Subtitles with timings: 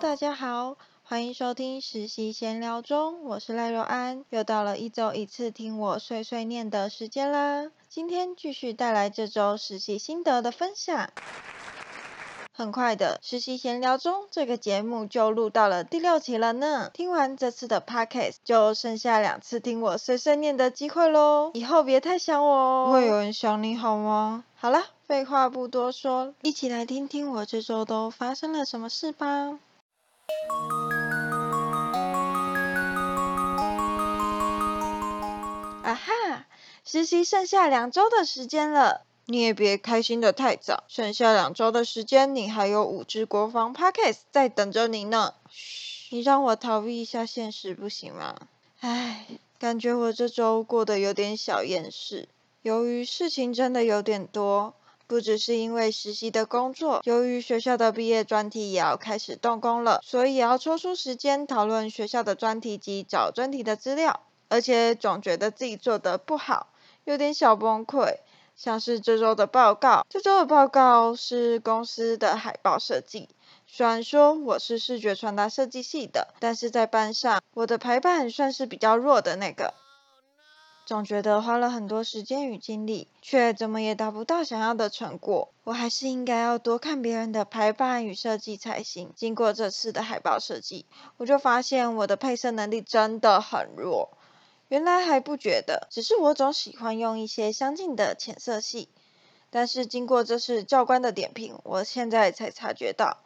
[0.00, 7.70] 大家好，欢迎收听实习闲聊中，我是赖若安，又到了一周一次听我碎碎念的时间啦。
[7.90, 11.10] 今天继续带来这周实习心得的分享。
[12.54, 16.90] 很快的，实习闲聊中这个节目就录到了第六期了呢。
[16.94, 21.50] 听完这次的 podcast，就剩下两次听我碎碎念的机会喽。
[21.52, 24.44] 以后别太想我哦，不会有人想你好吗？
[24.56, 29.58] 好了，废话不多说，一起来听听我这周都发生了什么事吧。
[35.82, 36.46] 啊哈，
[36.84, 39.02] 实习剩下两周的时间了。
[39.26, 45.34] 你也别开心的太早，剩下两周的时间，你还有五支国防 Pockets 在等着你呢。
[45.48, 48.36] 嘘，你让我逃避一下现实不行吗？
[48.80, 49.26] 唉，
[49.58, 52.28] 感觉我这周过得有点小厌世。
[52.62, 54.74] 由于事情真的有点多，
[55.10, 66.68] 不只是因为实习的工作，由于学校的毕业专题也要开始动工了，所以也要抽出时间讨论学校的专题及找专题的资料，而且总觉得自己做的不好，
[67.02, 68.18] 有点小崩溃。
[68.54, 73.28] 像是这周的报告，这周的报告是公司的海报设计。
[73.66, 79.74] 虽然说我是视觉传达设计系的，但是在班上我的排版算是比较弱的那个。
[80.86, 85.52] 总觉得花了很多时间与精力，却怎么也达不到想要的成果。
[85.62, 89.12] 我还是应该要多看别人的排版与设计才行。
[89.14, 90.86] 经过这次的海报设计，
[91.16, 94.10] 我就发现我的配色能力真的很弱。
[94.66, 98.88] 原来还不觉得，只是我总喜欢用一些相近的浅色系。
[99.50, 103.18] 但是经过这次教官的点评，我现在才察觉到，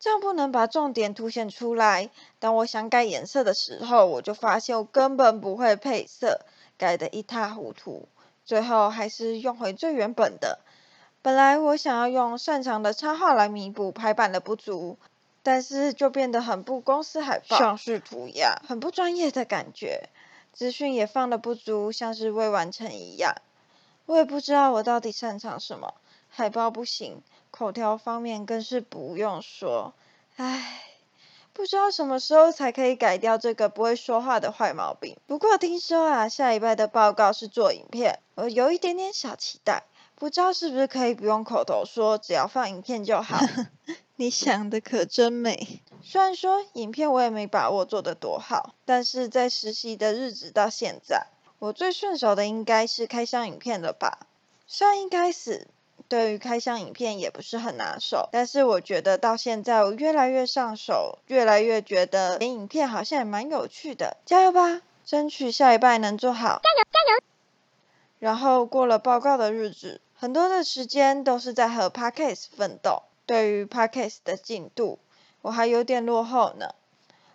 [0.00, 2.10] 这样不能把重点凸显出来。
[2.40, 6.40] 当我想改颜色的时候，我就发现我根本不会配色，
[6.80, 8.08] 改得一塌糊涂。
[8.46, 10.60] 最后还是用回最原本的。
[11.20, 14.96] 本来我想要用擅长的插画来弥补排版的不足，
[15.42, 20.08] 但是就变得很不公司海报，像是涂鸦，很不专业的感觉。
[20.54, 23.34] 资讯也放的不足，像是未完成一样。
[24.06, 25.94] 我也不知道我到底擅长什么，
[26.30, 29.92] 海报不行，口条方面更是不用说。
[30.36, 30.82] 唉，
[31.52, 35.16] 不知道什么时候才可以改掉这个不会说话的坏毛病。
[35.26, 39.82] 不过听说啊，下礼拜的报告是做影片，我有一点点小期待。
[40.14, 43.38] 不知道是不是可以不用口头说，只要放影片就好。
[44.16, 45.80] 你想的可真美。
[46.02, 51.26] 虽然说影片我也没把握做得多好，但是在实习的日子到现在，
[51.58, 54.26] 我最顺手的应该是开箱影片了吧。
[54.66, 55.66] 虽然一开始
[56.10, 64.16] 对于开箱影片也不是很拿手，但是我觉得到现在我越来越上手，越来越觉得剪影片好像也蛮有趣的。
[64.26, 66.60] 加油吧，争取下一拜能做好。
[66.64, 67.22] 加油加油。
[68.18, 73.04] 然后过了报告的日子，很多的时间都是在和 Parkes 奋斗。
[73.24, 74.98] 对于 Parkes 的进度，
[75.42, 76.74] 我还有点落后呢。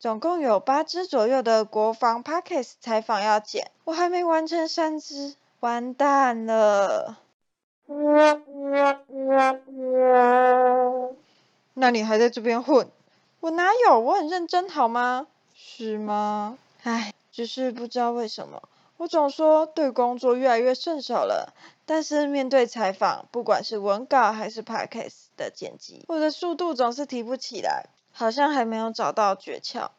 [0.00, 7.18] 总共有八支左右的国防 Podcast 采访要剪，我还没完成三支，完蛋了。
[11.74, 12.88] 那你还在这边混？
[13.40, 14.00] 我哪有？
[14.00, 15.26] 我很认真好吗？
[15.54, 16.58] 是吗？
[16.82, 18.62] 唉，只是不知道为什么。
[18.96, 21.52] 我总说对工作越来越顺手了，
[21.84, 29.90] 但是面对采访，不管是文稿还是 podcast 的剪辑，我的速度总是提不起来，好像还没有找到诀窍，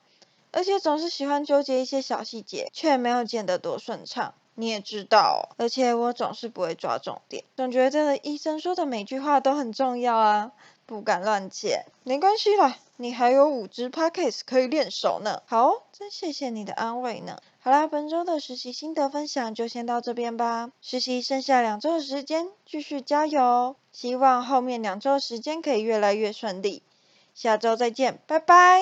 [0.52, 4.34] 而且总是喜欢纠结一些小细节，却没有剪得多顺畅。
[4.60, 10.52] 你也知道，而且我总是不会抓重点，总觉得医生说的每句话都很重要啊，
[10.88, 11.86] 不敢乱剪。
[12.04, 15.44] 没关系啦，你还有五支 podcast 可以练手呢。
[15.46, 17.38] 好，真谢谢你的安慰呢。
[17.60, 20.72] 好啦，本周的实习心得分享就先到这边吧。
[20.82, 26.82] 实习剩下两周的时间，继续加油，希望后面两周时间可以越来越顺利。
[27.36, 28.82] 下周再见，拜拜。